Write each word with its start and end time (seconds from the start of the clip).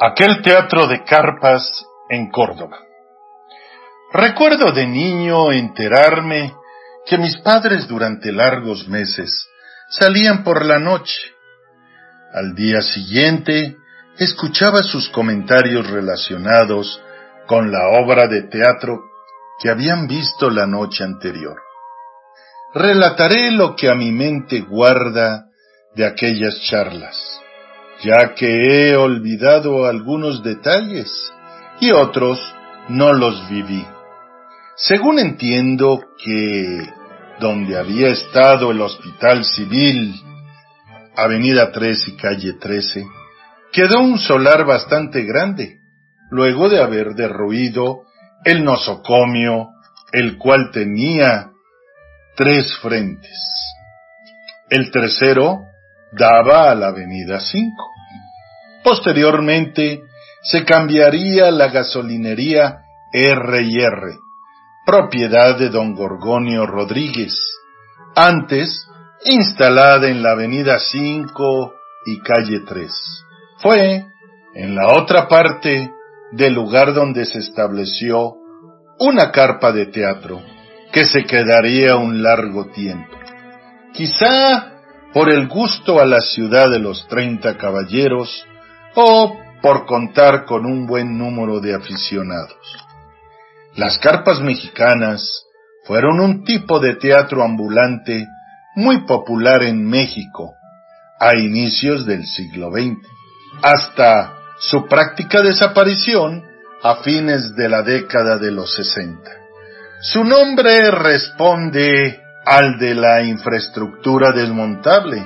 Aquel 0.00 0.42
teatro 0.42 0.86
de 0.86 1.02
carpas 1.02 1.84
en 2.08 2.30
Córdoba. 2.30 2.78
Recuerdo 4.12 4.70
de 4.70 4.86
niño 4.86 5.50
enterarme 5.50 6.54
que 7.04 7.18
mis 7.18 7.36
padres 7.38 7.88
durante 7.88 8.30
largos 8.30 8.86
meses 8.86 9.48
salían 9.90 10.44
por 10.44 10.64
la 10.64 10.78
noche. 10.78 11.20
Al 12.32 12.54
día 12.54 12.80
siguiente 12.80 13.76
escuchaba 14.18 14.84
sus 14.84 15.08
comentarios 15.08 15.90
relacionados 15.90 17.02
con 17.48 17.72
la 17.72 17.88
obra 18.00 18.28
de 18.28 18.42
teatro 18.42 19.00
que 19.60 19.68
habían 19.68 20.06
visto 20.06 20.48
la 20.48 20.66
noche 20.66 21.02
anterior. 21.02 21.56
Relataré 22.72 23.50
lo 23.50 23.74
que 23.74 23.90
a 23.90 23.96
mi 23.96 24.12
mente 24.12 24.60
guarda 24.60 25.46
de 25.96 26.06
aquellas 26.06 26.60
charlas, 26.68 27.37
ya 28.02 28.34
que 28.34 28.90
he 28.90 28.96
olvidado 28.96 29.86
algunos 29.86 30.42
detalles 30.42 31.32
y 31.80 31.90
otros 31.90 32.40
no 32.88 33.12
los 33.12 33.48
viví. 33.48 33.84
Según 34.76 35.18
entiendo 35.18 36.00
que 36.22 36.78
donde 37.40 37.76
había 37.76 38.08
estado 38.08 38.70
el 38.70 38.80
Hospital 38.80 39.44
Civil, 39.44 40.14
Avenida 41.16 41.72
3 41.72 42.08
y 42.08 42.16
Calle 42.16 42.52
13, 42.54 43.04
quedó 43.72 44.00
un 44.00 44.18
solar 44.18 44.64
bastante 44.64 45.24
grande, 45.24 45.80
luego 46.30 46.68
de 46.68 46.80
haber 46.80 47.14
derruido 47.14 48.02
el 48.44 48.64
nosocomio, 48.64 49.68
el 50.12 50.38
cual 50.38 50.70
tenía 50.72 51.50
tres 52.36 52.76
frentes. 52.80 53.36
El 54.70 54.90
tercero 54.90 55.62
daba 56.12 56.70
a 56.70 56.74
la 56.74 56.88
Avenida 56.88 57.40
5. 57.40 57.97
Posteriormente 58.88 60.04
se 60.40 60.64
cambiaría 60.64 61.50
la 61.50 61.68
gasolinería 61.68 62.78
R&R, 63.12 64.18
propiedad 64.86 65.58
de 65.58 65.68
don 65.68 65.94
Gorgonio 65.94 66.64
Rodríguez, 66.64 67.38
antes 68.16 68.88
instalada 69.26 70.08
en 70.08 70.22
la 70.22 70.30
Avenida 70.30 70.78
5 70.78 71.74
y 72.06 72.20
Calle 72.20 72.60
3. 72.66 72.90
Fue 73.58 74.06
en 74.54 74.74
la 74.74 74.94
otra 74.96 75.28
parte 75.28 75.92
del 76.32 76.54
lugar 76.54 76.94
donde 76.94 77.26
se 77.26 77.40
estableció 77.40 78.36
una 79.00 79.30
carpa 79.32 79.70
de 79.70 79.84
teatro 79.84 80.40
que 80.92 81.04
se 81.04 81.24
quedaría 81.24 81.96
un 81.96 82.22
largo 82.22 82.70
tiempo. 82.70 83.18
Quizá 83.92 84.80
por 85.12 85.30
el 85.30 85.46
gusto 85.46 86.00
a 86.00 86.06
la 86.06 86.22
ciudad 86.22 86.70
de 86.70 86.78
los 86.78 87.06
treinta 87.06 87.58
caballeros 87.58 88.47
o 89.00 89.38
por 89.62 89.86
contar 89.86 90.44
con 90.44 90.66
un 90.66 90.84
buen 90.84 91.16
número 91.16 91.60
de 91.60 91.72
aficionados. 91.72 92.58
Las 93.76 93.96
carpas 93.98 94.40
mexicanas 94.40 95.44
fueron 95.84 96.18
un 96.18 96.42
tipo 96.42 96.80
de 96.80 96.96
teatro 96.96 97.44
ambulante 97.44 98.26
muy 98.74 99.06
popular 99.06 99.62
en 99.62 99.88
México 99.88 100.54
a 101.20 101.36
inicios 101.36 102.06
del 102.06 102.26
siglo 102.26 102.72
XX, 102.72 102.98
hasta 103.62 104.34
su 104.58 104.86
práctica 104.86 105.42
desaparición 105.42 106.44
a 106.82 106.96
fines 106.96 107.54
de 107.54 107.68
la 107.68 107.82
década 107.82 108.36
de 108.38 108.50
los 108.50 108.74
60. 108.74 109.30
Su 110.00 110.24
nombre 110.24 110.90
responde 110.90 112.20
al 112.44 112.80
de 112.80 112.96
la 112.96 113.22
infraestructura 113.22 114.32
desmontable, 114.32 115.24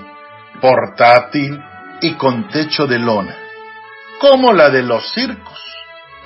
portátil 0.60 1.58
y 2.02 2.12
con 2.14 2.48
techo 2.48 2.86
de 2.86 2.98
lona, 2.98 3.41
como 4.22 4.52
la 4.52 4.70
de 4.70 4.84
los 4.84 5.12
circos, 5.14 5.58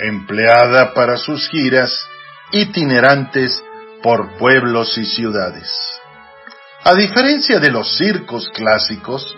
empleada 0.00 0.92
para 0.92 1.16
sus 1.16 1.48
giras 1.48 1.98
itinerantes 2.52 3.64
por 4.02 4.36
pueblos 4.36 4.98
y 4.98 5.06
ciudades. 5.06 5.66
A 6.84 6.94
diferencia 6.94 7.58
de 7.58 7.70
los 7.70 7.96
circos 7.96 8.50
clásicos, 8.50 9.34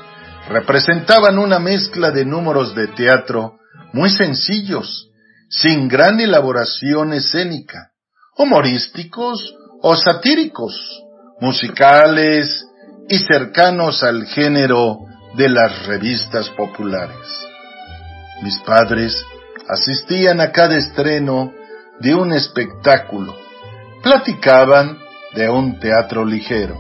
representaban 0.49 1.39
una 1.39 1.61
mezcla 1.61 2.11
de 2.11 2.25
números 2.25 2.75
de 2.75 2.89
teatro 2.89 3.61
muy 3.93 4.11
sencillos, 4.11 5.09
sin 5.49 5.87
gran 5.87 6.19
elaboración 6.19 7.13
escénica, 7.13 7.93
humorísticos 8.37 9.55
o 9.83 9.95
satíricos, 9.95 10.75
musicales 11.41 12.67
y 13.09 13.19
cercanos 13.21 14.03
al 14.03 14.27
género 14.27 14.99
de 15.37 15.49
las 15.49 15.87
revistas 15.87 16.51
populares. 16.51 17.48
Mis 18.43 18.59
padres 18.61 19.25
asistían 19.69 20.41
a 20.41 20.53
cada 20.53 20.77
estreno 20.77 21.53
de 22.01 22.15
un 22.15 22.33
espectáculo, 22.33 23.37
platicaban 24.03 24.99
de 25.35 25.49
un 25.49 25.79
teatro 25.79 26.25
ligero 26.25 26.77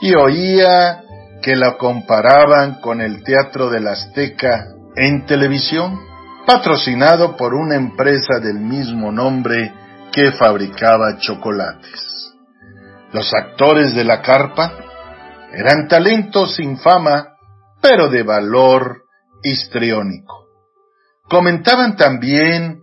y 0.00 0.14
oía 0.14 1.02
que 1.42 1.56
la 1.56 1.76
comparaban 1.76 2.80
con 2.80 3.00
el 3.00 3.22
Teatro 3.22 3.68
de 3.68 3.80
la 3.80 3.92
Azteca 3.92 4.66
en 4.96 5.26
televisión, 5.26 6.00
patrocinado 6.46 7.36
por 7.36 7.54
una 7.54 7.74
empresa 7.74 8.38
del 8.40 8.60
mismo 8.60 9.12
nombre 9.12 9.72
que 10.10 10.32
fabricaba 10.32 11.18
chocolates. 11.18 12.32
Los 13.12 13.32
actores 13.34 13.94
de 13.94 14.04
la 14.04 14.22
carpa 14.22 14.72
eran 15.52 15.86
talentos 15.86 16.56
sin 16.56 16.78
fama, 16.78 17.36
pero 17.80 18.08
de 18.08 18.22
valor 18.22 19.02
histriónico. 19.42 20.43
Comentaban 21.28 21.96
también 21.96 22.82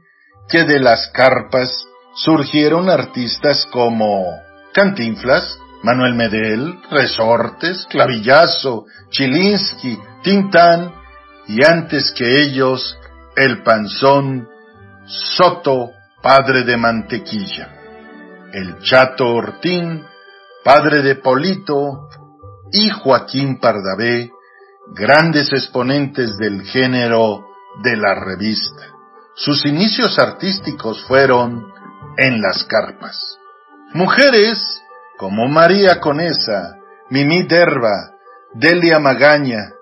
que 0.50 0.64
de 0.64 0.80
las 0.80 1.08
carpas 1.10 1.86
surgieron 2.16 2.90
artistas 2.90 3.68
como 3.72 4.26
Cantinflas, 4.74 5.58
Manuel 5.84 6.16
Medel, 6.16 6.80
Resortes, 6.90 7.86
Clavillazo, 7.90 8.86
Chilinsky, 9.10 9.98
Tintán 10.24 10.94
y 11.48 11.66
antes 11.66 12.12
que 12.12 12.42
ellos 12.44 12.98
el 13.36 13.64
panzón 13.64 14.48
Soto, 15.06 15.92
padre 16.22 16.64
de 16.64 16.78
Mantequilla, 16.78 17.70
el 18.54 18.80
Chato 18.80 19.28
Ortín, 19.28 20.06
padre 20.64 21.02
de 21.02 21.16
Polito, 21.16 22.10
y 22.72 22.90
Joaquín 22.90 23.60
Pardavé, 23.60 24.32
grandes 24.94 25.52
exponentes 25.52 26.38
del 26.38 26.64
género 26.64 27.51
de 27.84 27.98
la 27.98 28.16
revista. 28.16 28.88
Sus 29.36 29.66
inicios 29.66 30.20
artísticos 30.20 31.04
fueron 31.08 31.72
en 32.18 32.42
las 32.42 32.64
carpas. 32.66 33.38
Mujeres 33.94 34.82
como 35.18 35.48
María 35.48 36.00
Conesa, 36.00 36.76
Mimi 37.10 37.44
Derba, 37.44 38.12
Delia 38.54 39.00
Magaña, 39.00 39.74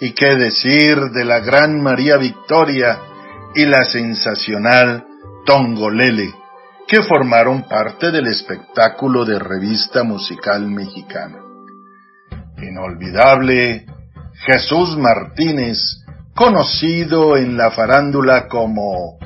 y 0.00 0.12
qué 0.12 0.36
decir 0.36 0.98
de 1.12 1.24
la 1.24 1.40
gran 1.40 1.80
María 1.80 2.16
Victoria 2.16 2.98
y 3.54 3.64
la 3.64 3.84
sensacional 3.84 5.06
Tongolele, 5.44 6.34
que 6.86 7.02
formaron 7.02 7.62
parte 7.68 8.10
del 8.10 8.26
espectáculo 8.26 9.24
de 9.24 9.38
revista 9.38 10.02
musical 10.04 10.66
mexicana. 10.68 11.38
Inolvidable 12.58 13.86
Jesús 14.46 14.96
Martínez, 14.96 15.78
conocido 16.38 17.36
en 17.36 17.56
la 17.56 17.72
farándula 17.72 18.46
como 18.46 19.18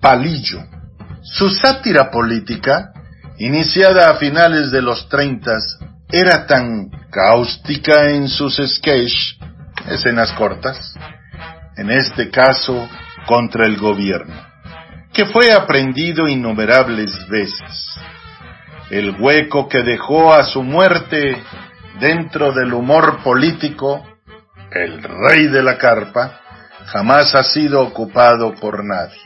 Palillo. 0.00 0.60
Su 1.20 1.48
sátira 1.48 2.08
política 2.08 2.92
iniciada 3.38 4.10
a 4.10 4.14
finales 4.14 4.70
de 4.70 4.80
los 4.80 5.08
treintas, 5.08 5.80
era 6.08 6.46
tan 6.46 6.88
cáustica 7.10 8.10
en 8.10 8.28
sus 8.28 8.58
sketches, 8.58 9.38
escenas 9.88 10.32
cortas, 10.34 10.94
en 11.76 11.90
este 11.90 12.30
caso 12.30 12.88
contra 13.26 13.66
el 13.66 13.76
gobierno, 13.78 14.36
que 15.12 15.26
fue 15.26 15.52
aprendido 15.52 16.28
innumerables 16.28 17.10
veces. 17.28 17.90
El 18.88 19.16
hueco 19.20 19.68
que 19.68 19.82
dejó 19.82 20.32
a 20.32 20.44
su 20.44 20.62
muerte 20.62 21.42
dentro 21.98 22.52
del 22.52 22.72
humor 22.72 23.20
político, 23.24 24.06
el 24.70 25.02
rey 25.02 25.48
de 25.48 25.64
la 25.64 25.76
carpa, 25.76 26.41
jamás 26.86 27.34
ha 27.34 27.42
sido 27.42 27.82
ocupado 27.82 28.54
por 28.54 28.84
nadie. 28.84 29.20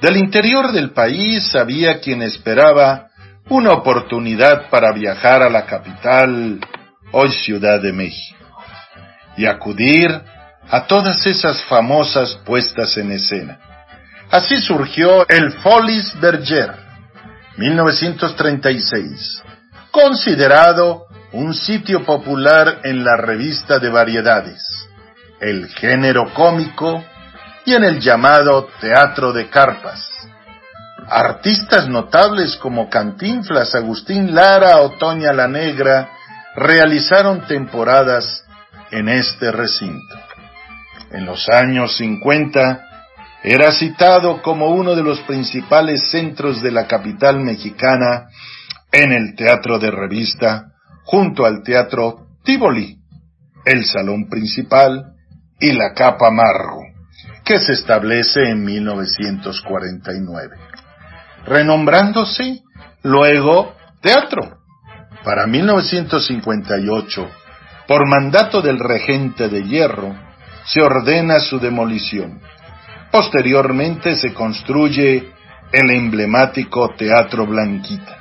Del 0.00 0.16
interior 0.16 0.72
del 0.72 0.90
país 0.90 1.54
había 1.54 2.00
quien 2.00 2.22
esperaba 2.22 3.08
una 3.48 3.72
oportunidad 3.72 4.70
para 4.70 4.92
viajar 4.92 5.42
a 5.42 5.50
la 5.50 5.66
capital, 5.66 6.60
hoy 7.12 7.32
Ciudad 7.32 7.80
de 7.80 7.92
México, 7.92 8.38
y 9.36 9.46
acudir 9.46 10.10
a 10.70 10.86
todas 10.86 11.26
esas 11.26 11.62
famosas 11.64 12.34
puestas 12.46 12.96
en 12.96 13.12
escena. 13.12 13.58
Así 14.30 14.60
surgió 14.60 15.28
el 15.28 15.52
Folies 15.54 16.18
Berger, 16.20 16.72
1936, 17.56 19.42
considerado 19.90 21.06
un 21.32 21.52
sitio 21.54 22.04
popular 22.04 22.80
en 22.84 23.04
la 23.04 23.16
revista 23.16 23.78
de 23.80 23.88
variedades, 23.88 24.88
el 25.40 25.68
género 25.68 26.32
cómico 26.34 27.02
y 27.64 27.74
en 27.74 27.84
el 27.84 28.00
llamado 28.00 28.68
teatro 28.80 29.32
de 29.32 29.48
carpas. 29.48 30.06
Artistas 31.08 31.88
notables 31.88 32.56
como 32.56 32.88
Cantinflas, 32.88 33.74
Agustín 33.74 34.34
Lara 34.34 34.80
o 34.80 34.90
Toña 34.92 35.32
la 35.32 35.48
Negra 35.48 36.10
realizaron 36.54 37.46
temporadas 37.46 38.44
en 38.90 39.08
este 39.08 39.50
recinto. 39.50 40.14
En 41.10 41.24
los 41.26 41.48
años 41.48 41.96
50 41.96 42.86
era 43.42 43.72
citado 43.72 44.42
como 44.42 44.66
uno 44.66 44.94
de 44.94 45.02
los 45.02 45.20
principales 45.20 46.10
centros 46.10 46.62
de 46.62 46.70
la 46.70 46.86
capital 46.86 47.40
mexicana 47.40 48.28
en 48.92 49.12
el 49.12 49.34
teatro 49.34 49.78
de 49.78 49.90
revista 49.90 50.72
junto 51.04 51.46
al 51.46 51.62
Teatro 51.62 52.26
Tivoli, 52.44 52.98
el 53.64 53.84
Salón 53.84 54.28
Principal 54.28 55.14
y 55.60 55.72
la 55.72 55.92
Capa 55.94 56.30
Margo, 56.30 56.82
que 57.44 57.58
se 57.58 57.72
establece 57.72 58.48
en 58.48 58.64
1949, 58.64 60.56
renombrándose 61.46 62.60
luego 63.02 63.74
Teatro. 64.00 64.58
Para 65.22 65.46
1958, 65.46 67.28
por 67.86 68.08
mandato 68.08 68.62
del 68.62 68.78
regente 68.78 69.50
de 69.50 69.64
Hierro, 69.64 70.16
se 70.64 70.80
ordena 70.80 71.40
su 71.40 71.58
demolición. 71.58 72.40
Posteriormente 73.10 74.16
se 74.16 74.32
construye 74.32 75.30
el 75.72 75.90
emblemático 75.90 76.94
Teatro 76.96 77.46
Blanquita 77.46 78.16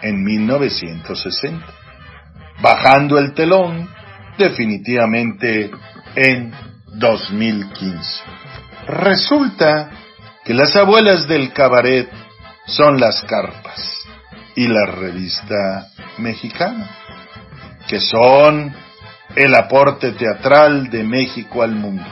en 0.00 0.24
1960 0.24 1.82
bajando 2.62 3.18
el 3.18 3.34
telón 3.34 3.88
definitivamente 4.38 5.70
en 6.14 6.52
2015. 6.86 8.22
Resulta 8.86 9.90
que 10.44 10.54
las 10.54 10.74
abuelas 10.76 11.26
del 11.28 11.52
cabaret 11.52 12.10
son 12.66 13.00
las 13.00 13.22
carpas 13.22 14.00
y 14.54 14.68
la 14.68 14.86
revista 14.86 15.88
mexicana, 16.18 16.90
que 17.88 18.00
son 18.00 18.74
el 19.36 19.54
aporte 19.54 20.12
teatral 20.12 20.90
de 20.90 21.04
México 21.04 21.62
al 21.62 21.72
mundo. 21.72 22.04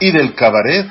Y 0.00 0.10
del 0.10 0.34
cabaret 0.34 0.86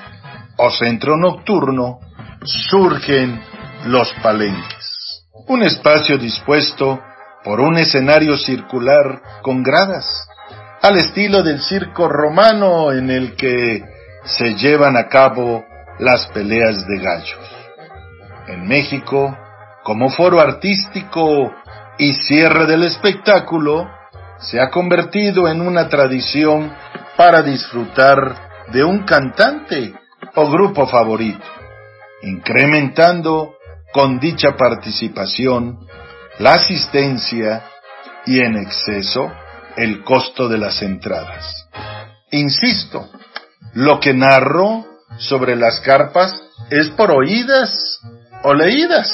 o 0.58 0.70
centro 0.72 1.18
nocturno 1.18 2.00
surgen 2.44 3.42
los 3.86 4.12
palenques, 4.22 5.26
un 5.48 5.64
espacio 5.64 6.18
dispuesto 6.18 7.00
por 7.44 7.60
un 7.60 7.78
escenario 7.78 8.38
circular 8.38 9.22
con 9.42 9.64
gradas, 9.64 10.21
al 10.82 10.98
estilo 10.98 11.44
del 11.44 11.62
circo 11.62 12.08
romano 12.08 12.92
en 12.92 13.12
el 13.12 13.36
que 13.36 13.84
se 14.26 14.56
llevan 14.56 14.98
a 14.98 15.08
cabo 15.08 15.64
las 16.00 16.26
peleas 16.28 16.88
de 16.88 17.00
gallos. 17.00 17.56
En 18.48 18.68
México, 18.68 19.38
como 19.84 20.10
foro 20.10 20.40
artístico 20.40 21.54
y 22.00 22.14
cierre 22.14 22.66
del 22.66 22.84
espectáculo, 22.84 23.88
se 24.40 24.60
ha 24.60 24.70
convertido 24.70 25.48
en 25.48 25.62
una 25.62 25.88
tradición 25.88 26.74
para 27.16 27.44
disfrutar 27.44 28.66
de 28.72 28.84
un 28.84 29.04
cantante 29.04 29.94
o 30.36 30.50
grupo 30.50 30.88
favorito, 30.88 31.46
incrementando 32.24 33.54
con 33.94 34.20
dicha 34.20 34.56
participación 34.58 35.78
la 36.40 36.54
asistencia 36.54 37.64
y 38.26 38.40
en 38.40 38.58
exceso 38.58 39.32
el 39.78 40.04
costo 40.04 40.48
de 40.48 40.58
las 40.58 40.82
entradas. 40.82 41.68
Insisto, 42.32 43.10
lo 43.74 44.00
que 44.00 44.14
narro 44.14 44.86
sobre 45.18 45.56
las 45.56 45.80
carpas 45.80 46.32
es 46.70 46.90
por 46.90 47.12
oídas 47.12 48.00
o 48.44 48.54
leídas. 48.54 49.10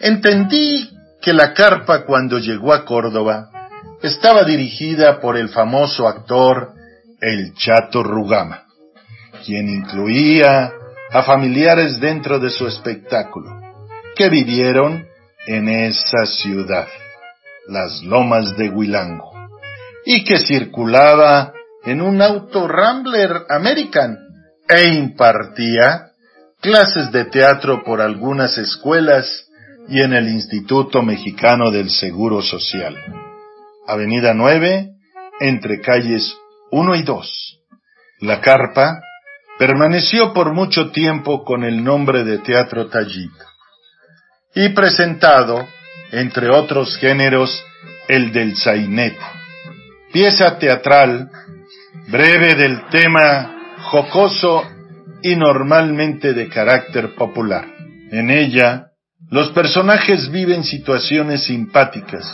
Entendí 0.00 0.90
que 1.20 1.32
la 1.32 1.52
carpa 1.52 2.04
cuando 2.04 2.38
llegó 2.38 2.72
a 2.72 2.84
Córdoba 2.84 3.50
estaba 4.02 4.44
dirigida 4.44 5.20
por 5.20 5.36
el 5.36 5.50
famoso 5.50 6.08
actor 6.08 6.72
El 7.20 7.54
Chato 7.54 8.02
Rugama, 8.02 8.64
quien 9.44 9.68
incluía 9.68 10.72
a 11.12 11.22
familiares 11.22 12.00
dentro 12.00 12.38
de 12.38 12.50
su 12.50 12.66
espectáculo, 12.66 13.50
que 14.16 14.28
vivieron 14.28 15.06
en 15.46 15.68
esa 15.68 16.24
ciudad, 16.24 16.86
las 17.70 18.02
lomas 18.02 18.56
de 18.56 18.68
Huilango, 18.68 19.32
y 20.04 20.24
que 20.24 20.38
circulaba 20.38 21.52
en 21.84 22.02
un 22.02 22.20
auto 22.20 22.68
Rambler 22.68 23.44
American 23.48 24.18
e 24.68 24.88
impartía 24.88 26.10
clases 26.60 27.10
de 27.10 27.24
teatro 27.24 27.82
por 27.84 28.00
algunas 28.00 28.58
escuelas 28.58 29.46
y 29.88 30.02
en 30.02 30.12
el 30.12 30.28
Instituto 30.28 31.02
Mexicano 31.02 31.70
del 31.70 31.90
Seguro 31.90 32.42
Social. 32.42 32.96
Avenida 33.86 34.34
9, 34.34 34.90
entre 35.40 35.80
calles 35.80 36.36
1 36.70 36.94
y 36.96 37.02
2. 37.02 37.58
La 38.20 38.40
carpa 38.40 39.00
permaneció 39.58 40.32
por 40.32 40.52
mucho 40.52 40.90
tiempo 40.90 41.44
con 41.44 41.64
el 41.64 41.82
nombre 41.82 42.24
de 42.24 42.38
Teatro 42.38 42.88
Tallito 42.88 43.44
y 44.54 44.68
presentado, 44.70 45.66
entre 46.12 46.50
otros 46.50 46.96
géneros, 46.96 47.64
el 48.08 48.32
del 48.32 48.56
sainete, 48.56 49.18
pieza 50.12 50.58
teatral 50.58 51.30
breve 52.08 52.54
del 52.56 52.86
tema 52.88 53.76
jocoso 53.82 54.64
y 55.22 55.36
normalmente 55.36 56.32
de 56.32 56.48
carácter 56.48 57.14
popular. 57.14 57.66
En 58.10 58.30
ella, 58.30 58.86
los 59.30 59.50
personajes 59.50 60.30
viven 60.30 60.64
situaciones 60.64 61.44
simpáticas, 61.44 62.26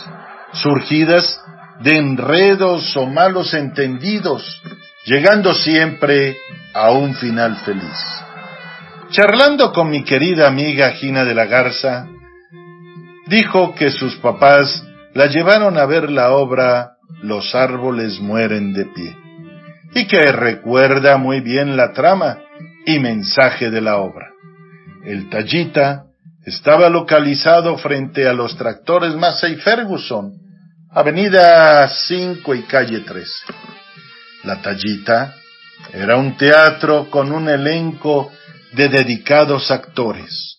surgidas 0.53 1.39
de 1.81 1.97
enredos 1.97 2.95
o 2.97 3.05
malos 3.05 3.53
entendidos, 3.53 4.61
llegando 5.05 5.53
siempre 5.53 6.37
a 6.73 6.91
un 6.91 7.13
final 7.13 7.55
feliz. 7.57 8.23
Charlando 9.11 9.71
con 9.71 9.89
mi 9.89 10.03
querida 10.03 10.47
amiga 10.47 10.91
Gina 10.91 11.23
de 11.23 11.35
la 11.35 11.45
Garza, 11.45 12.07
dijo 13.27 13.75
que 13.75 13.91
sus 13.91 14.15
papás 14.17 14.83
la 15.13 15.27
llevaron 15.27 15.77
a 15.77 15.85
ver 15.85 16.09
la 16.09 16.31
obra 16.31 16.93
Los 17.21 17.55
árboles 17.55 18.19
mueren 18.19 18.73
de 18.73 18.85
pie, 18.85 19.17
y 19.93 20.07
que 20.07 20.31
recuerda 20.31 21.17
muy 21.17 21.39
bien 21.39 21.77
la 21.77 21.93
trama 21.93 22.39
y 22.85 22.99
mensaje 22.99 23.69
de 23.69 23.81
la 23.81 23.97
obra. 23.97 24.31
El 25.03 25.29
Tallita 25.29 26.03
estaba 26.45 26.89
localizado 26.89 27.77
frente 27.77 28.27
a 28.27 28.33
los 28.33 28.57
tractores 28.57 29.15
Massey 29.15 29.55
Ferguson, 29.55 30.33
avenida 30.91 31.87
5 31.87 32.55
y 32.55 32.63
calle 32.63 33.01
13. 33.01 33.31
La 34.43 34.61
Tallita 34.61 35.35
era 35.93 36.17
un 36.17 36.37
teatro 36.37 37.09
con 37.09 37.31
un 37.31 37.49
elenco 37.49 38.31
de 38.73 38.89
dedicados 38.89 39.71
actores. 39.71 40.56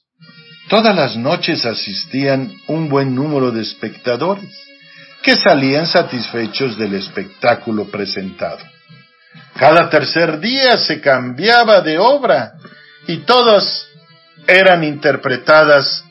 Todas 0.69 0.95
las 0.95 1.17
noches 1.17 1.65
asistían 1.65 2.53
un 2.67 2.89
buen 2.89 3.15
número 3.15 3.51
de 3.51 3.63
espectadores, 3.63 4.55
que 5.23 5.35
salían 5.37 5.87
satisfechos 5.87 6.77
del 6.77 6.95
espectáculo 6.95 7.87
presentado. 7.87 8.59
Cada 9.55 9.89
tercer 9.89 10.39
día 10.41 10.77
se 10.77 11.01
cambiaba 11.01 11.81
de 11.81 11.99
obra 11.99 12.53
y 13.07 13.19
todas 13.19 13.87
eran 14.47 14.85
interpretadas 14.85 16.05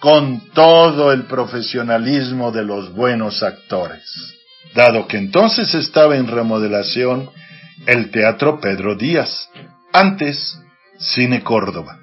con 0.00 0.50
todo 0.52 1.12
el 1.12 1.24
profesionalismo 1.24 2.50
de 2.50 2.64
los 2.64 2.92
buenos 2.92 3.42
actores. 3.42 4.02
Dado 4.74 5.06
que 5.06 5.18
entonces 5.18 5.74
estaba 5.74 6.16
en 6.16 6.26
remodelación 6.26 7.30
el 7.86 8.10
Teatro 8.10 8.60
Pedro 8.60 8.96
Díaz, 8.96 9.48
antes 9.92 10.58
Cine 10.98 11.42
Córdoba. 11.42 11.99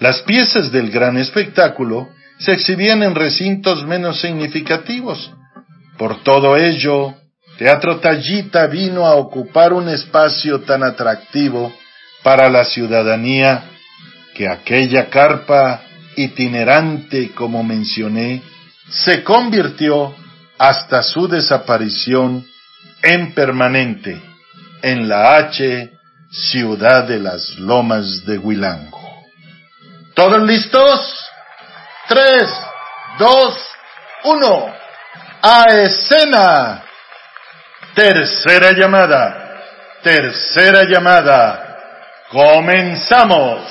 Las 0.00 0.22
piezas 0.22 0.72
del 0.72 0.90
gran 0.90 1.18
espectáculo 1.18 2.08
se 2.38 2.52
exhibían 2.52 3.02
en 3.02 3.14
recintos 3.14 3.86
menos 3.86 4.20
significativos. 4.20 5.30
Por 5.98 6.22
todo 6.22 6.56
ello, 6.56 7.14
Teatro 7.58 8.00
Tallita 8.00 8.66
vino 8.66 9.06
a 9.06 9.16
ocupar 9.16 9.74
un 9.74 9.90
espacio 9.90 10.60
tan 10.62 10.82
atractivo 10.82 11.70
para 12.22 12.48
la 12.48 12.64
ciudadanía 12.64 13.64
que 14.34 14.48
aquella 14.48 15.10
carpa 15.10 15.82
itinerante, 16.16 17.32
como 17.34 17.62
mencioné, 17.62 18.42
se 18.88 19.22
convirtió 19.22 20.14
hasta 20.56 21.02
su 21.02 21.28
desaparición 21.28 22.46
en 23.02 23.34
permanente 23.34 24.18
en 24.80 25.08
la 25.08 25.36
H, 25.36 25.90
ciudad 26.30 27.06
de 27.06 27.18
las 27.18 27.58
lomas 27.58 28.24
de 28.24 28.38
Huilango. 28.38 28.99
¿Todos 30.20 30.42
listos? 30.42 31.30
Tres, 32.06 32.46
dos, 33.18 33.54
uno. 34.24 34.66
A 35.40 35.64
escena. 35.80 36.82
Tercera 37.94 38.72
llamada. 38.72 39.62
Tercera 40.02 40.84
llamada. 40.84 41.78
Comenzamos. 42.30 43.62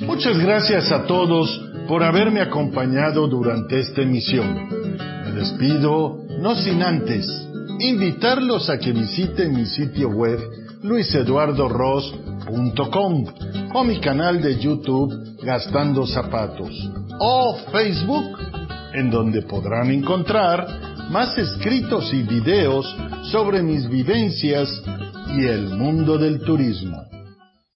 Muchas 0.00 0.36
gracias 0.36 0.92
a 0.92 1.04
todos 1.04 1.58
por 1.88 2.04
haberme 2.04 2.42
acompañado 2.42 3.26
durante 3.28 3.80
esta 3.80 4.02
emisión. 4.02 4.68
Me 5.24 5.40
despido, 5.40 6.18
no 6.38 6.54
sin 6.54 6.82
antes, 6.82 7.26
invitarlos 7.78 8.68
a 8.68 8.78
que 8.78 8.92
visiten 8.92 9.54
mi 9.54 9.64
sitio 9.64 10.10
web 10.10 10.38
luiseduardoros.com 10.82 12.29
o 13.74 13.84
mi 13.84 14.00
canal 14.00 14.40
de 14.40 14.58
YouTube 14.58 15.36
Gastando 15.42 16.06
Zapatos 16.06 16.70
o 17.18 17.56
Facebook, 17.70 18.38
en 18.94 19.10
donde 19.10 19.42
podrán 19.42 19.90
encontrar 19.90 20.66
más 21.10 21.36
escritos 21.36 22.12
y 22.14 22.22
videos 22.22 22.86
sobre 23.30 23.62
mis 23.62 23.88
vivencias 23.88 24.82
y 25.36 25.44
el 25.44 25.68
mundo 25.76 26.16
del 26.16 26.40
turismo. 26.40 27.19